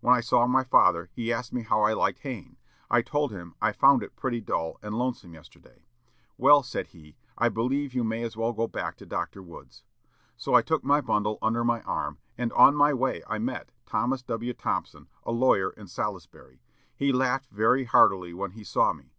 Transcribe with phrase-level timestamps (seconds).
[0.00, 2.56] When I saw my father, he asked me how I liked haying.
[2.90, 5.84] I told him I found it 'pretty dull and lonesome yesterday.'
[6.38, 9.42] 'Well,' said he, 'I believe you may as well go back to Dr.
[9.42, 9.82] Wood's.'
[10.38, 14.22] So I took my bundle under my arm, and on my way I met Thomas
[14.22, 14.54] W.
[14.54, 16.62] Thompson, a lawyer in Salisbury;
[16.96, 19.12] he laughed very heartily when he saw me.